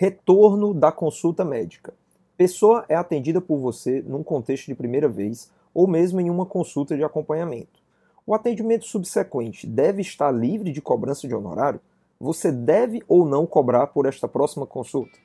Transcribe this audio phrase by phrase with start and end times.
[0.00, 1.92] Retorno da consulta médica.
[2.34, 6.96] Pessoa é atendida por você num contexto de primeira vez ou mesmo em uma consulta
[6.96, 7.82] de acompanhamento.
[8.26, 11.82] O atendimento subsequente deve estar livre de cobrança de honorário?
[12.18, 15.18] Você deve ou não cobrar por esta próxima consulta?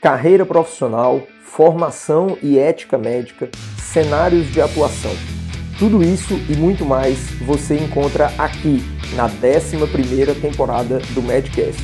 [0.00, 5.12] Carreira profissional, formação e ética médica, cenários de atuação.
[5.78, 11.80] Tudo isso e muito mais você encontra aqui na 11ª temporada do Medcast.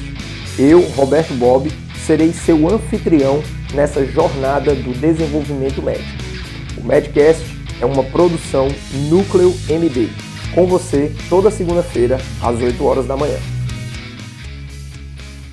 [0.59, 1.71] Eu, Roberto Bob,
[2.05, 3.43] serei seu anfitrião
[3.75, 6.09] nessa jornada do desenvolvimento médico.
[6.79, 7.45] O Medcast
[7.81, 8.69] é uma produção
[9.09, 10.09] Núcleo MD,
[10.55, 13.39] com você toda segunda-feira às 8 horas da manhã.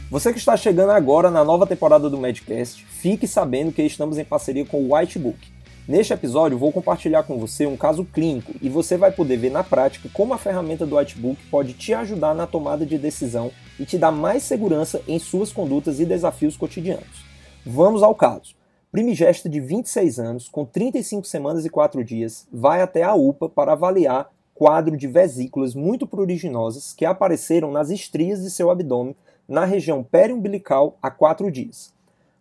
[0.10, 4.24] Você que está chegando agora na nova temporada do Medcast, fique sabendo que estamos em
[4.24, 5.55] parceria com o Whitebook
[5.88, 9.64] Neste episódio, vou compartilhar com você um caso clínico e você vai poder ver na
[9.64, 13.96] prática como a ferramenta do Whitebook pode te ajudar na tomada de decisão e te
[13.96, 17.24] dar mais segurança em suas condutas e desafios cotidianos.
[17.64, 18.56] Vamos ao caso.
[18.92, 23.74] Primigesta de 26 anos, com 35 semanas e 4 dias, vai até a UPA para
[23.74, 29.16] avaliar quadro de vesículas muito pruriginosas que apareceram nas estrias de seu abdômen
[29.48, 31.95] na região periumbilical há 4 dias.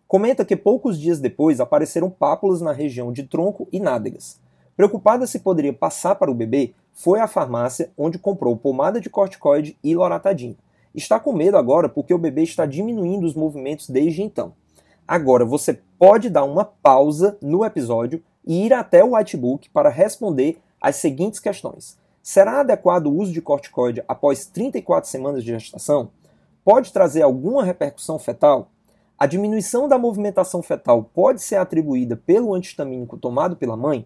[0.07, 4.39] Comenta que poucos dias depois apareceram pápulas na região de tronco e nádegas.
[4.77, 9.77] Preocupada se poderia passar para o bebê, foi à farmácia onde comprou pomada de corticoide
[9.83, 10.55] e loratadina.
[10.93, 14.53] Está com medo agora porque o bebê está diminuindo os movimentos desde então.
[15.07, 20.59] Agora você pode dar uma pausa no episódio e ir até o Whitebook para responder
[20.79, 21.97] as seguintes questões.
[22.21, 26.09] Será adequado o uso de corticoide após 34 semanas de gestação?
[26.63, 28.69] Pode trazer alguma repercussão fetal?
[29.17, 34.05] A diminuição da movimentação fetal pode ser atribuída pelo antihistamínico tomado pela mãe?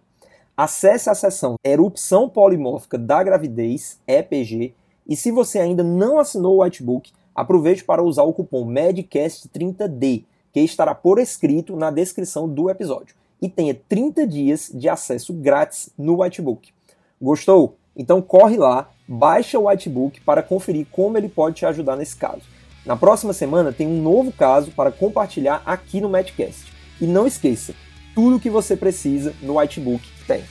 [0.56, 4.72] Acesse a seção Erupção Polimórfica da Gravidez, EPG,
[5.08, 10.22] e se você ainda não assinou o Whitebook, aproveite para usar o cupom MEDCAST30D,
[10.52, 13.16] que estará por escrito na descrição do episódio.
[13.42, 16.72] E tenha 30 dias de acesso grátis no Whitebook.
[17.20, 17.74] Gostou?
[17.96, 22.59] Então corre lá, baixa o Whitebook para conferir como ele pode te ajudar nesse caso.
[22.84, 26.72] Na próxima semana tem um novo caso para compartilhar aqui no Matchcast.
[26.98, 27.74] E não esqueça,
[28.14, 30.42] tudo o que você precisa no Whitebook tem.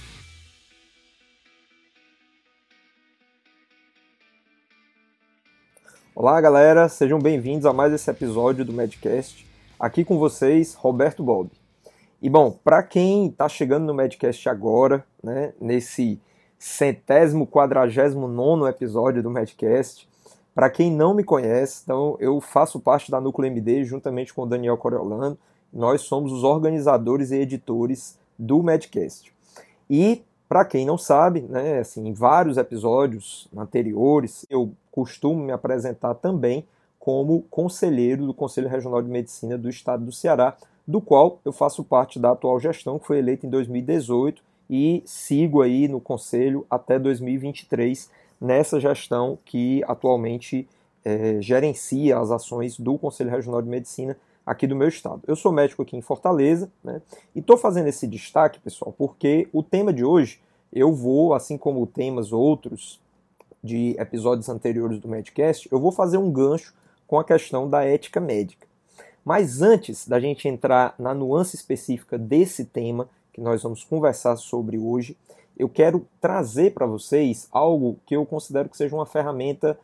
[6.13, 9.47] Olá galera, sejam bem-vindos a mais esse episódio do Medcast.
[9.79, 11.49] Aqui com vocês, Roberto Bob.
[12.21, 16.21] E bom, para quem está chegando no Medcast agora, né, nesse
[16.59, 20.08] centésimo quadragésimo nono episódio do Medcast,
[20.59, 24.45] para quem não me conhece, então eu faço parte da Núcleo MD juntamente com o
[24.45, 25.37] Daniel Coriolano.
[25.71, 29.33] Nós somos os organizadores e editores do Medcast.
[29.89, 36.15] E para quem não sabe, né, assim, em vários episódios anteriores, eu costumo me apresentar
[36.15, 36.67] também
[36.99, 41.85] como conselheiro do Conselho Regional de Medicina do Estado do Ceará, do qual eu faço
[41.85, 46.99] parte da atual gestão, que foi eleita em 2018 e sigo aí no conselho até
[46.99, 50.67] 2023 nessa gestão que atualmente
[51.03, 55.21] é, gerencia as ações do Conselho Regional de Medicina aqui do meu estado.
[55.27, 57.01] Eu sou médico aqui em Fortaleza, né,
[57.35, 60.39] e estou fazendo esse destaque, pessoal, porque o tema de hoje
[60.71, 62.99] eu vou, assim como temas outros
[63.63, 66.73] de episódios anteriores do Medcast, eu vou fazer um gancho
[67.07, 68.67] com a questão da ética médica.
[69.25, 74.77] Mas antes da gente entrar na nuance específica desse tema que nós vamos conversar sobre
[74.77, 75.17] hoje,
[75.59, 79.77] eu quero trazer para vocês algo que eu considero que seja uma ferramenta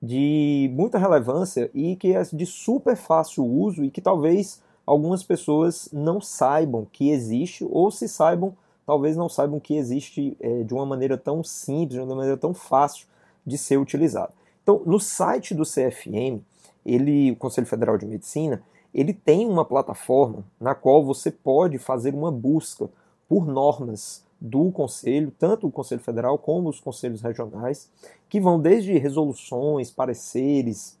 [0.00, 5.88] de muita relevância e que é de super fácil uso e que talvez algumas pessoas
[5.90, 8.54] não saibam que existe ou se saibam,
[8.84, 12.52] talvez não saibam que existe é, de uma maneira tão simples, de uma maneira tão
[12.52, 13.06] fácil
[13.46, 14.34] de ser utilizado.
[14.62, 16.42] Então, no site do CFM,
[16.84, 22.12] ele, o Conselho Federal de Medicina, ele tem uma plataforma na qual você pode fazer
[22.12, 22.90] uma busca
[23.28, 27.88] por normas do Conselho, tanto o Conselho Federal como os conselhos regionais,
[28.28, 30.98] que vão desde resoluções, pareceres,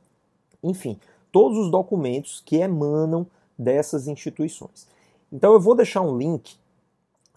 [0.62, 0.96] enfim,
[1.32, 3.26] todos os documentos que emanam
[3.58, 4.86] dessas instituições.
[5.32, 6.56] Então eu vou deixar um link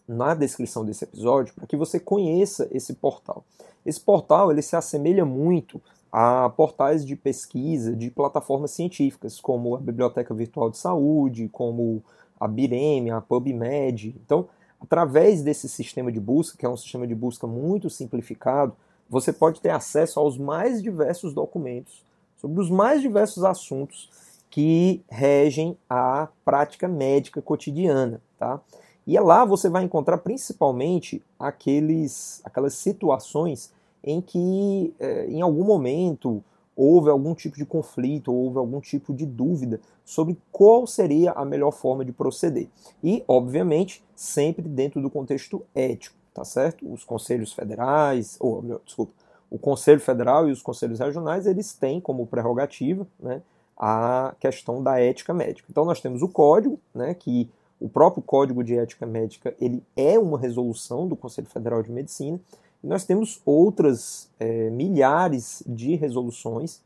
[0.08, 3.44] na descrição desse episódio para que você conheça esse portal.
[3.84, 5.82] Esse portal ele se assemelha muito
[6.12, 12.04] a portais de pesquisa de plataformas científicas, como a Biblioteca Virtual de Saúde, como
[12.40, 14.16] a Bireme, a PubMed.
[14.24, 14.48] Então,
[14.80, 18.76] Através desse sistema de busca, que é um sistema de busca muito simplificado,
[19.10, 22.04] você pode ter acesso aos mais diversos documentos
[22.38, 24.10] sobre os mais diversos assuntos
[24.50, 28.60] que regem a prática médica cotidiana, tá?
[29.08, 33.72] E é lá você vai encontrar principalmente aqueles, aquelas situações
[34.04, 36.44] em que, é, em algum momento,
[36.76, 41.46] houve algum tipo de conflito, ou houve algum tipo de dúvida sobre qual seria a
[41.46, 42.68] melhor forma de proceder.
[43.04, 46.92] E, obviamente, sempre dentro do contexto ético, tá certo?
[46.92, 49.14] Os conselhos federais, ou, desculpa,
[49.50, 53.42] o Conselho Federal e os conselhos regionais, eles têm como prerrogativa, né,
[53.78, 55.68] a questão da ética médica.
[55.70, 57.50] Então nós temos o código, né, que
[57.80, 62.40] o próprio Código de Ética Médica ele é uma resolução do Conselho Federal de Medicina,
[62.84, 66.82] nós temos outras é, milhares de resoluções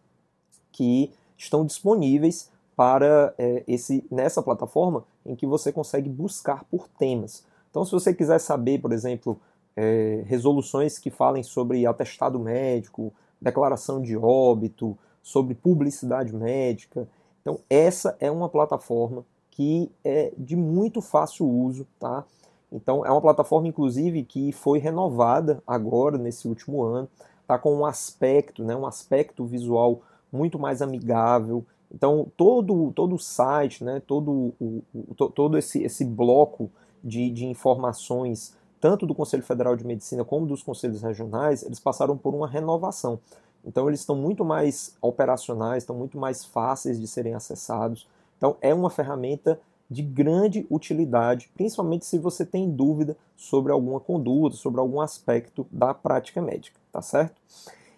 [0.71, 7.44] que estão disponíveis para é, esse nessa plataforma em que você consegue buscar por temas.
[7.69, 9.39] Então, se você quiser saber, por exemplo,
[9.75, 17.07] é, resoluções que falem sobre atestado médico, declaração de óbito, sobre publicidade médica.
[17.41, 22.25] Então, essa é uma plataforma que é de muito fácil uso, tá?
[22.71, 27.10] Então, é uma plataforma, inclusive, que foi renovada agora, nesse último ano,
[27.48, 30.01] tá com um aspecto, né, um aspecto visual
[30.31, 31.66] muito mais amigável.
[31.92, 36.69] Então, todo, todo o site, né, todo, o, o todo esse, esse bloco
[37.04, 42.15] de, de informações, tanto do Conselho Federal de Medicina como dos conselhos regionais, eles passaram
[42.15, 43.19] por uma renovação.
[43.65, 48.07] Então eles estão muito mais operacionais, estão muito mais fáceis de serem acessados.
[48.38, 54.56] Então é uma ferramenta de grande utilidade, principalmente se você tem dúvida sobre alguma conduta,
[54.56, 57.41] sobre algum aspecto da prática médica, tá certo?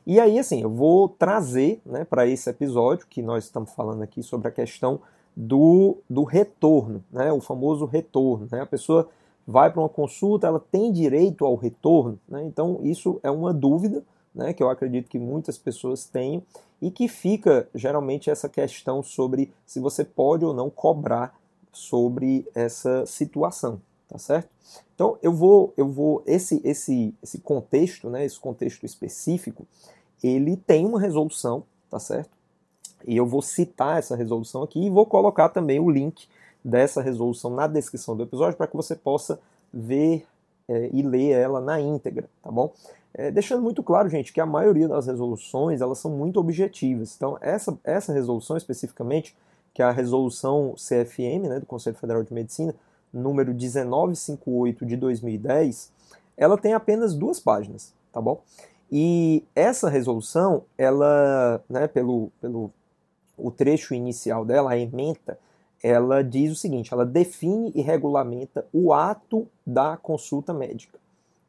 [0.05, 4.23] E aí, assim, eu vou trazer né, para esse episódio, que nós estamos falando aqui
[4.23, 4.99] sobre a questão
[5.35, 8.47] do, do retorno, né, o famoso retorno.
[8.51, 8.61] Né?
[8.61, 9.09] A pessoa
[9.45, 12.43] vai para uma consulta, ela tem direito ao retorno, né?
[12.45, 14.03] então isso é uma dúvida
[14.33, 16.43] né, que eu acredito que muitas pessoas têm,
[16.81, 21.39] e que fica geralmente essa questão sobre se você pode ou não cobrar
[21.71, 24.49] sobre essa situação, tá certo?
[24.93, 29.65] Então eu vou, eu vou esse esse esse contexto, né, esse contexto específico,
[30.23, 32.29] ele tem uma resolução, tá certo?
[33.05, 36.27] E eu vou citar essa resolução aqui e vou colocar também o link
[36.63, 39.39] dessa resolução na descrição do episódio para que você possa
[39.73, 40.25] ver
[40.67, 42.73] é, e ler ela na íntegra, tá bom?
[43.13, 47.13] É, deixando muito claro, gente, que a maioria das resoluções elas são muito objetivas.
[47.15, 49.35] Então, essa, essa resolução especificamente,
[49.73, 52.75] que é a resolução CFM, né, do Conselho Federal de Medicina,
[53.13, 55.91] número 1958 de 2010,
[56.37, 58.41] ela tem apenas duas páginas, tá bom?
[58.91, 62.71] E essa resolução, ela, né, pelo, pelo
[63.37, 65.39] o trecho inicial dela, a ementa,
[65.81, 70.99] ela diz o seguinte: ela define e regulamenta o ato da consulta médica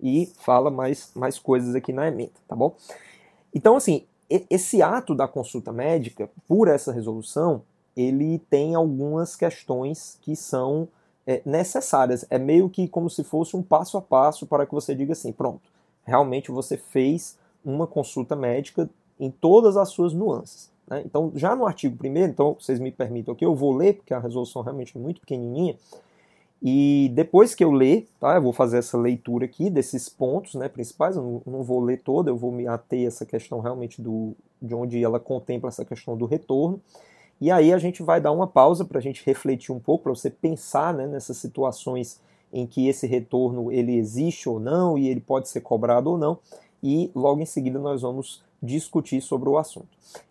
[0.01, 2.75] e fala mais, mais coisas aqui na emenda, tá bom?
[3.55, 4.05] Então, assim,
[4.51, 7.63] esse ato da consulta médica, por essa resolução,
[7.97, 10.89] ele tem algumas questões que são
[11.27, 12.25] é, necessárias.
[12.31, 15.33] É meio que como se fosse um passo a passo para que você diga assim:
[15.33, 15.63] pronto,
[16.05, 20.71] realmente você fez uma consulta médica em todas as suas nuances.
[20.89, 21.03] Né?
[21.07, 24.19] Então, já no artigo 1, então vocês me permitam que eu vou ler, porque a
[24.19, 25.77] resolução realmente é muito pequenininha.
[26.65, 30.69] E depois que eu ler, tá, eu vou fazer essa leitura aqui desses pontos né,
[30.69, 34.37] principais, eu não, não vou ler toda, eu vou me ater essa questão realmente do,
[34.61, 36.81] de onde ela contempla essa questão do retorno.
[37.43, 40.15] E aí a gente vai dar uma pausa para a gente refletir um pouco, para
[40.15, 42.21] você pensar né, nessas situações
[42.53, 46.39] em que esse retorno ele existe ou não, e ele pode ser cobrado ou não,
[46.81, 49.89] e logo em seguida nós vamos discutir sobre o assunto.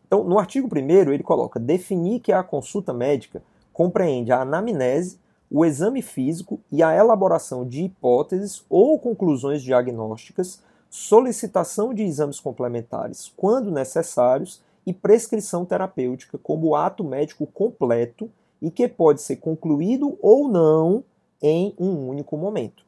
[0.08, 3.44] Então, no artigo 1 ele coloca definir que a consulta médica
[3.74, 5.20] compreende a anamnese,
[5.52, 13.34] o exame físico e a elaboração de hipóteses ou conclusões diagnósticas, solicitação de exames complementares
[13.36, 18.30] quando necessários e prescrição terapêutica como ato médico completo
[18.62, 21.04] e que pode ser concluído ou não
[21.42, 22.84] em um único momento.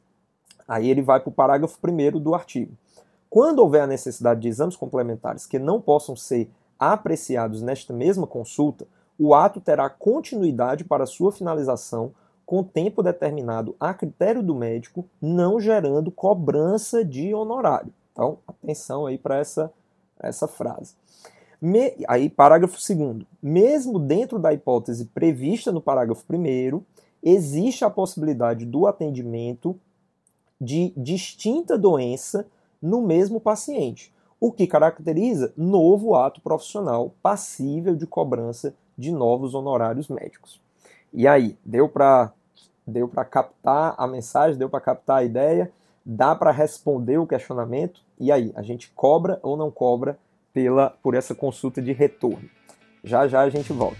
[0.66, 2.72] Aí ele vai para o parágrafo 1 do artigo.
[3.28, 6.48] Quando houver a necessidade de exames complementares que não possam ser
[6.78, 8.86] apreciados nesta mesma consulta,
[9.18, 12.12] o ato terá continuidade para sua finalização
[12.44, 17.92] com tempo determinado a critério do médico, não gerando cobrança de honorário.
[18.12, 19.72] Então, atenção aí para essa,
[20.20, 20.94] essa frase.
[21.66, 23.24] Me, aí, parágrafo 2.
[23.42, 26.82] Mesmo dentro da hipótese prevista no parágrafo 1,
[27.22, 29.74] existe a possibilidade do atendimento
[30.60, 32.46] de distinta doença
[32.82, 40.08] no mesmo paciente, o que caracteriza novo ato profissional passível de cobrança de novos honorários
[40.08, 40.60] médicos.
[41.14, 42.30] E aí, deu para
[42.86, 45.72] deu para captar a mensagem, deu para captar a ideia,
[46.04, 48.02] dá para responder o questionamento.
[48.20, 50.18] E aí, a gente cobra ou não cobra
[50.54, 52.48] pela por essa consulta de retorno?
[53.02, 53.98] Já já a gente volta.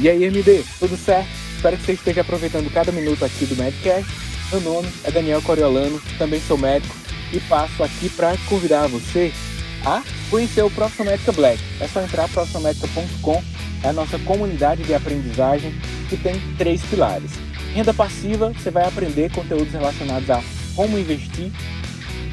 [0.00, 1.28] E aí, MD, tudo certo?
[1.54, 4.10] Espero que você esteja aproveitando cada minuto aqui do Medcast.
[4.50, 6.94] Meu nome é Daniel Coriolano, também sou médico
[7.32, 9.32] e passo aqui para convidar você
[9.84, 11.62] a conhecer o Profissiométrica Black.
[11.80, 13.42] É só entrar profissiométrica.com,
[13.84, 15.72] é a nossa comunidade de aprendizagem
[16.08, 17.30] que tem três pilares.
[17.72, 20.42] Renda passiva, você vai aprender conteúdos relacionados a
[20.74, 21.50] como investir.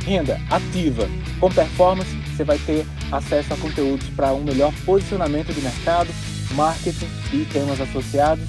[0.05, 1.07] Renda ativa,
[1.39, 6.09] com performance, você vai ter acesso a conteúdos para um melhor posicionamento de mercado,
[6.55, 8.45] marketing e temas associados.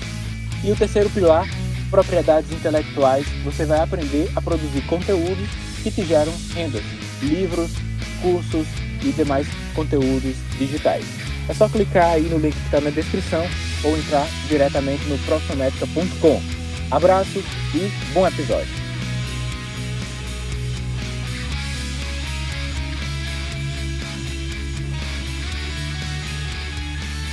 [0.63, 1.47] E o terceiro pilar,
[1.91, 5.49] propriedades intelectuais, você vai aprender a produzir conteúdos
[5.83, 6.83] que te geram rendas,
[7.23, 7.71] livros,
[8.23, 8.67] cursos
[9.03, 11.05] e demais conteúdos digitais.
[11.49, 13.45] É só clicar aí no link que está na descrição
[13.83, 16.43] ou entrar diretamente no profissiométrica.com.
[16.91, 17.43] Abraço
[17.75, 18.80] e bom episódio!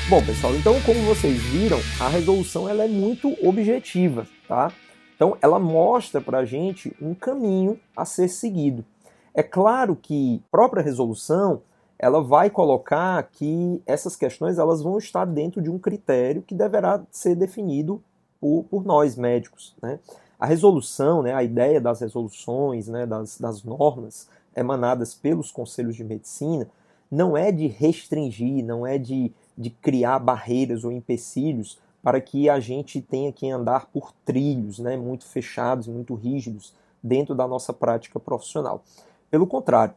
[0.09, 4.71] Bom, pessoal, então como vocês viram, a resolução ela é muito objetiva, tá?
[5.13, 8.85] Então ela mostra para a gente um caminho a ser seguido.
[9.33, 11.61] É claro que a própria resolução
[11.99, 17.03] ela vai colocar que essas questões elas vão estar dentro de um critério que deverá
[17.11, 18.01] ser definido
[18.39, 19.99] por, por nós médicos, né?
[20.39, 26.03] A resolução, né, a ideia das resoluções, né, das, das normas emanadas pelos conselhos de
[26.05, 26.65] medicina,
[27.11, 32.59] não é de restringir, não é de de criar barreiras ou empecilhos para que a
[32.59, 38.19] gente tenha que andar por trilhos né, muito fechados, muito rígidos dentro da nossa prática
[38.19, 38.83] profissional.
[39.29, 39.93] Pelo contrário,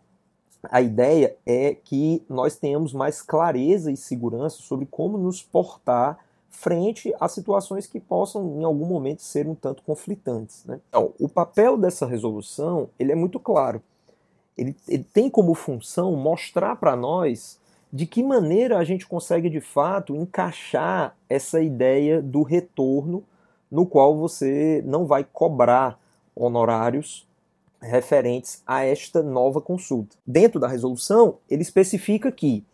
[0.65, 7.15] a ideia é que nós tenhamos mais clareza e segurança sobre como nos portar frente
[7.21, 10.65] a situações que possam, em algum momento, ser um tanto conflitantes.
[10.65, 10.81] Né?
[10.89, 13.81] Então, o papel dessa resolução ele é muito claro.
[14.59, 17.60] Ele, ele tem como função mostrar para nós
[17.93, 23.25] de que maneira a gente consegue de fato encaixar essa ideia do retorno
[23.71, 25.99] no qual você não vai cobrar
[26.35, 27.27] honorários
[27.81, 30.17] referentes a esta nova consulta.
[30.27, 32.65] Dentro da resolução, ele especifica que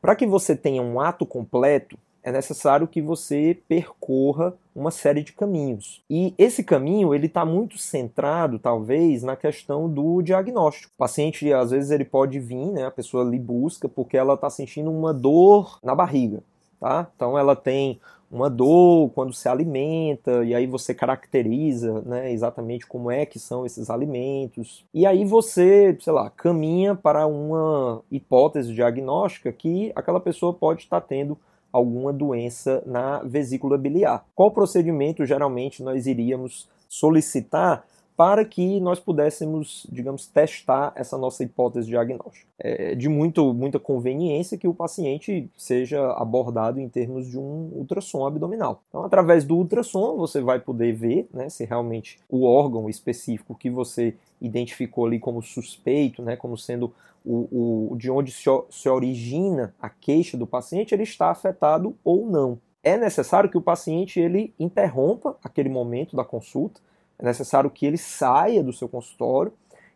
[0.00, 5.32] para que você tenha um ato completo, é necessário que você percorra uma série de
[5.32, 6.02] caminhos.
[6.10, 10.92] E esse caminho ele está muito centrado, talvez, na questão do diagnóstico.
[10.94, 14.50] O paciente, às vezes, ele pode vir, né, a pessoa lhe busca porque ela está
[14.50, 16.42] sentindo uma dor na barriga.
[16.80, 17.08] Tá?
[17.14, 17.98] Então ela tem
[18.30, 23.64] uma dor quando se alimenta, e aí você caracteriza né, exatamente como é que são
[23.64, 24.84] esses alimentos.
[24.92, 31.00] E aí você, sei lá, caminha para uma hipótese diagnóstica que aquela pessoa pode estar
[31.00, 31.38] tendo
[31.74, 34.24] alguma doença na vesícula biliar.
[34.32, 37.84] Qual procedimento geralmente nós iríamos solicitar
[38.16, 42.46] para que nós pudéssemos, digamos, testar essa nossa hipótese diagnóstica.
[42.58, 48.24] É de muito, muita conveniência que o paciente seja abordado em termos de um ultrassom
[48.24, 48.82] abdominal.
[48.88, 53.68] Então, através do ultrassom, você vai poder ver né, se realmente o órgão específico que
[53.68, 56.92] você identificou ali como suspeito, né, como sendo
[57.24, 62.26] o, o, de onde se, se origina a queixa do paciente, ele está afetado ou
[62.26, 62.58] não.
[62.82, 66.80] É necessário que o paciente ele interrompa aquele momento da consulta,
[67.18, 69.52] é necessário que ele saia do seu consultório,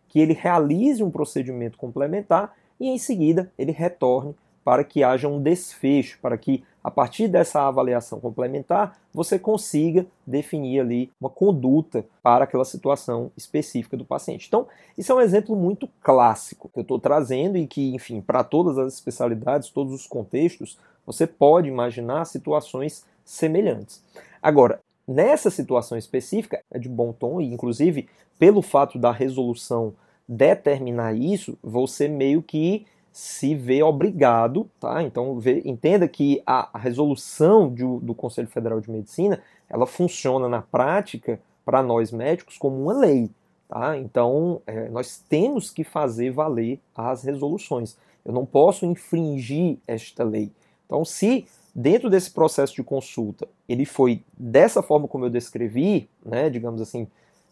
[0.08, 4.34] que ele realize um procedimento complementar e em seguida ele retorne
[4.64, 10.80] para que haja um desfecho, para que a partir dessa avaliação complementar você consiga definir
[10.80, 14.46] ali uma conduta para aquela situação específica do paciente.
[14.46, 18.44] Então, isso é um exemplo muito clássico que eu estou trazendo e que, enfim, para
[18.44, 24.02] todas as especialidades, todos os contextos, você pode imaginar situações semelhantes.
[24.42, 29.95] Agora, nessa situação específica, é de bom tom, e inclusive pelo fato da resolução
[30.29, 35.03] determinar isso, você meio que se vê obrigado, tá?
[35.03, 40.49] Então vê, entenda que a, a resolução de, do Conselho Federal de Medicina ela funciona
[40.49, 43.31] na prática para nós médicos como uma lei,
[43.69, 43.97] tá?
[43.97, 47.97] Então é, nós temos que fazer valer as resoluções.
[48.25, 50.53] Eu não posso infringir esta lei.
[50.87, 51.47] Então se
[51.78, 56.50] dentro desse processo de consulta ele foi dessa forma como eu descrevi, né?
[56.50, 57.06] Digamos assim,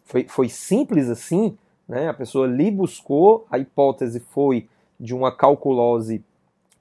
[0.05, 1.57] foi, foi simples assim,
[1.89, 2.09] né?
[2.09, 4.69] A pessoa lhe buscou, a hipótese foi
[4.99, 6.25] de uma calculose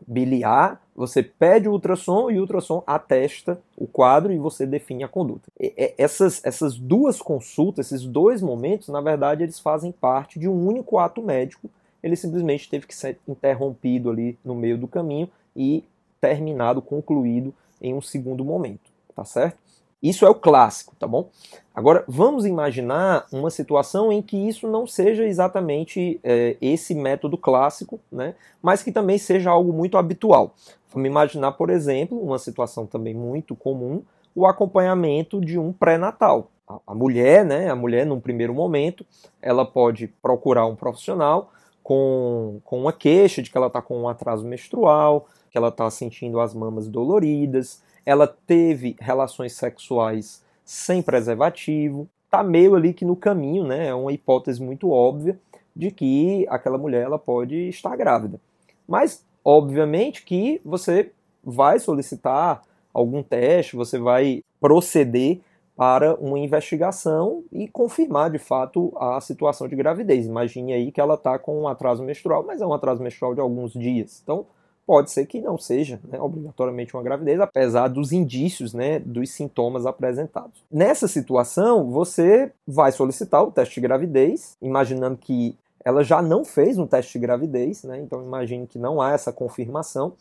[0.07, 5.07] biliar, você pede o ultrassom e o ultrassom atesta o quadro e você define a
[5.07, 5.47] conduta.
[5.59, 10.67] E, essas, essas duas consultas, esses dois momentos, na verdade, eles fazem parte de um
[10.67, 11.69] único ato médico.
[12.01, 15.83] Ele simplesmente teve que ser interrompido ali no meio do caminho e
[16.25, 19.57] terminado, concluído em um segundo momento, tá certo?
[20.01, 21.29] Isso é o clássico, tá bom?
[21.73, 27.99] Agora, vamos imaginar uma situação em que isso não seja exatamente é, esse método clássico,
[28.11, 28.35] né?
[28.61, 30.53] mas que também seja algo muito habitual.
[30.91, 34.03] Vamos imaginar, por exemplo, uma situação também muito comum,
[34.33, 36.51] o acompanhamento de um pré-natal.
[36.85, 39.05] A mulher, né, a mulher, num primeiro momento,
[39.41, 41.51] ela pode procurar um profissional
[41.83, 45.89] com, com uma queixa de que ela está com um atraso menstrual, que ela está
[45.89, 53.15] sentindo as mamas doloridas, ela teve relações sexuais sem preservativo, tá meio ali que no
[53.15, 53.87] caminho, né?
[53.87, 55.39] É uma hipótese muito óbvia
[55.73, 58.37] de que aquela mulher ela pode estar grávida.
[58.85, 62.61] Mas obviamente que você vai solicitar
[62.93, 65.39] algum teste, você vai proceder
[65.73, 70.25] para uma investigação e confirmar de fato a situação de gravidez.
[70.25, 73.39] Imagine aí que ela está com um atraso menstrual, mas é um atraso menstrual de
[73.39, 74.19] alguns dias.
[74.21, 74.45] Então,
[74.85, 79.85] pode ser que não seja né, obrigatoriamente uma gravidez, apesar dos indícios, né, dos sintomas
[79.85, 80.63] apresentados.
[80.71, 86.77] Nessa situação, você vai solicitar o teste de gravidez, imaginando que ela já não fez
[86.77, 90.13] um teste de gravidez, né, então imagine que não há essa confirmação,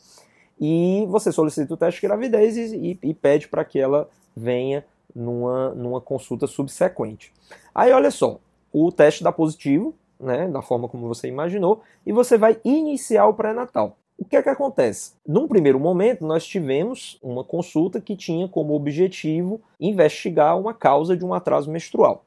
[0.61, 4.85] e você solicita o teste de gravidez e, e, e pede para que ela venha
[5.15, 7.33] numa, numa consulta subsequente.
[7.75, 8.39] Aí olha só,
[8.73, 13.35] o teste dá positivo, né, da forma como você imaginou, e você vai iniciar o
[13.35, 13.97] pré-natal.
[14.17, 15.13] O que é que acontece?
[15.27, 21.25] Num primeiro momento, nós tivemos uma consulta que tinha como objetivo investigar uma causa de
[21.25, 22.25] um atraso menstrual.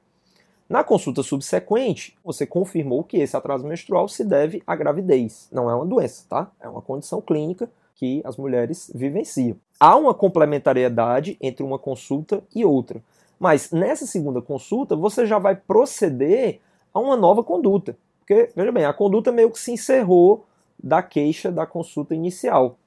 [0.70, 5.48] Na consulta subsequente, você confirmou que esse atraso menstrual se deve à gravidez.
[5.50, 6.52] Não é uma doença, tá?
[6.60, 9.56] É uma condição clínica que as mulheres vivenciam.
[9.80, 13.02] Há uma complementariedade entre uma consulta e outra.
[13.40, 16.60] Mas nessa segunda consulta, você já vai proceder
[16.94, 17.98] a uma nova conduta.
[18.20, 20.46] Porque, veja bem, a conduta meio que se encerrou
[20.82, 22.78] da queixa da consulta inicial.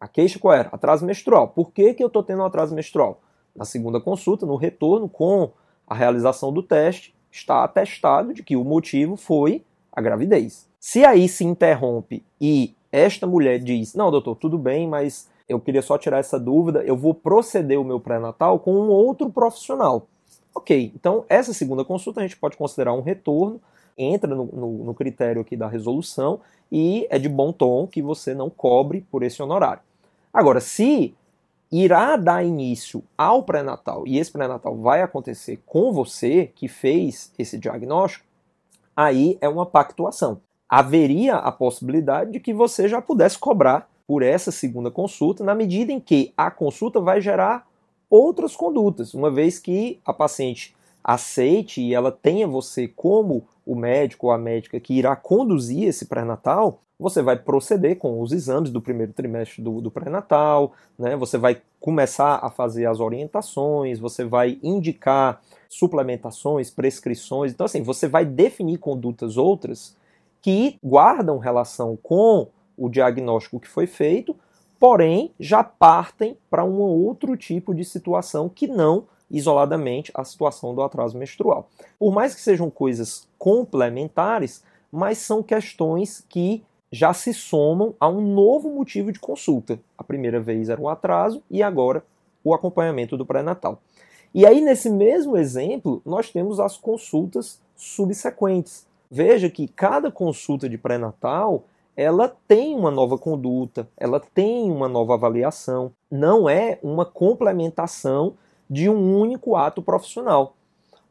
[0.00, 0.68] A queixa qual era?
[0.70, 1.48] Atraso menstrual.
[1.48, 3.20] Por que, que eu estou tendo um atraso menstrual?
[3.54, 5.50] Na segunda consulta, no retorno, com
[5.86, 10.68] a realização do teste, está atestado de que o motivo foi a gravidez.
[10.78, 15.82] Se aí se interrompe e esta mulher diz: Não, doutor, tudo bem, mas eu queria
[15.82, 20.06] só tirar essa dúvida, eu vou proceder o meu pré-natal com um outro profissional.
[20.54, 23.60] Ok, então essa segunda consulta a gente pode considerar um retorno,
[23.96, 28.34] entra no, no, no critério aqui da resolução e é de bom tom que você
[28.34, 29.82] não cobre por esse honorário.
[30.32, 31.14] Agora, se
[31.70, 37.58] irá dar início ao pré-natal e esse pré-natal vai acontecer com você que fez esse
[37.58, 38.26] diagnóstico,
[38.96, 40.40] aí é uma pactuação.
[40.68, 45.92] Haveria a possibilidade de que você já pudesse cobrar por essa segunda consulta, na medida
[45.92, 47.66] em que a consulta vai gerar
[48.10, 54.26] outras condutas, uma vez que a paciente aceite e ela tenha você como o médico
[54.26, 58.80] ou a médica que irá conduzir esse pré-natal, você vai proceder com os exames do
[58.80, 61.16] primeiro trimestre do, do pré-natal, né?
[61.16, 67.52] você vai começar a fazer as orientações, você vai indicar suplementações, prescrições.
[67.52, 69.96] Então, assim, você vai definir condutas outras
[70.40, 74.36] que guardam relação com o diagnóstico que foi feito,
[74.78, 80.82] porém já partem para um outro tipo de situação que não isoladamente a situação do
[80.82, 81.68] atraso menstrual.
[81.98, 88.20] Por mais que sejam coisas complementares, mas são questões que já se somam a um
[88.20, 89.80] novo motivo de consulta.
[89.98, 92.04] A primeira vez era o atraso e agora
[92.44, 93.80] o acompanhamento do pré-natal.
[94.32, 98.86] E aí, nesse mesmo exemplo, nós temos as consultas subsequentes.
[99.10, 101.64] Veja que cada consulta de pré-natal
[101.96, 108.34] ela tem uma nova conduta, ela tem uma nova avaliação, não é uma complementação
[108.68, 110.54] de um único ato profissional.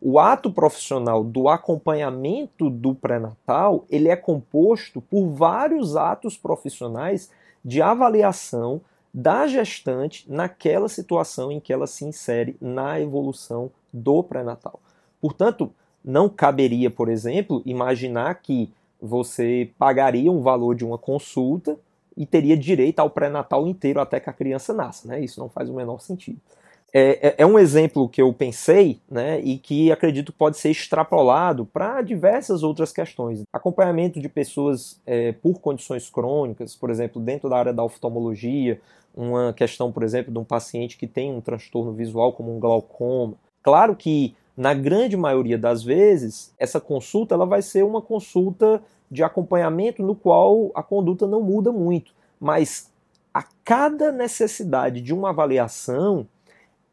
[0.02, 7.32] O ato profissional do acompanhamento do pré-natal, ele é composto por vários atos profissionais
[7.64, 8.82] de avaliação
[9.14, 14.80] da gestante naquela situação em que ela se insere na evolução do pré-natal.
[15.22, 15.72] Portanto,
[16.04, 18.70] não caberia, por exemplo, imaginar que
[19.02, 21.78] você pagaria um valor de uma consulta
[22.16, 25.08] e teria direito ao pré-natal inteiro até que a criança nasça.
[25.08, 25.22] Né?
[25.22, 26.40] Isso não faz o menor sentido.
[26.96, 31.66] É, é, é, um exemplo que eu pensei né, e que acredito pode ser extrapolado
[31.66, 33.42] para diversas outras questões.
[33.52, 38.80] Acompanhamento de pessoas é, por condições crônicas, por exemplo, dentro da área da oftalmologia,
[39.16, 43.34] uma questão, por exemplo, de um paciente que tem um transtorno visual como um glaucoma.
[43.64, 49.24] Claro que na grande maioria das vezes, essa consulta ela vai ser uma consulta de
[49.24, 52.92] acompanhamento no qual a conduta não muda muito, mas
[53.34, 56.28] a cada necessidade de uma avaliação,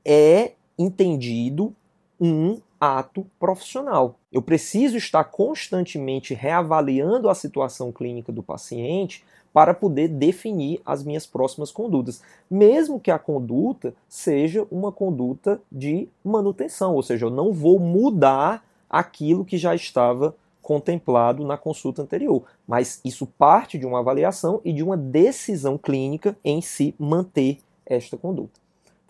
[0.04, 1.74] é entendido
[2.20, 4.16] um ato profissional.
[4.32, 11.26] Eu preciso estar constantemente reavaliando a situação clínica do paciente para poder definir as minhas
[11.26, 17.52] próximas condutas, mesmo que a conduta seja uma conduta de manutenção, ou seja, eu não
[17.52, 23.98] vou mudar aquilo que já estava contemplado na consulta anterior, mas isso parte de uma
[23.98, 28.60] avaliação e de uma decisão clínica em se manter esta conduta.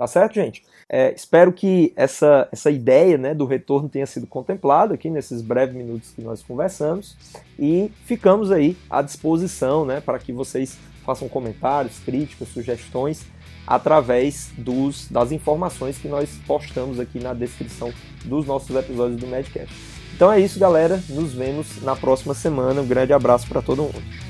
[0.01, 0.63] Tá certo, gente?
[0.89, 5.77] É, espero que essa, essa ideia né, do retorno tenha sido contemplada aqui nesses breves
[5.77, 7.15] minutos que nós conversamos
[7.59, 13.27] e ficamos aí à disposição né, para que vocês façam comentários, críticas, sugestões
[13.67, 17.93] através dos, das informações que nós postamos aqui na descrição
[18.25, 19.69] dos nossos episódios do Medcast.
[20.17, 20.99] Então é isso, galera.
[21.11, 22.81] Nos vemos na próxima semana.
[22.81, 24.30] Um grande abraço para todo mundo.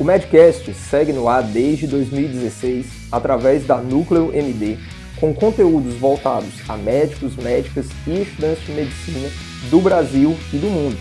[0.00, 4.78] O Medcast segue no ar desde 2016 através da Núcleo MD,
[5.20, 9.28] com conteúdos voltados a médicos, médicas e estudantes de medicina
[9.68, 10.96] do Brasil e do mundo.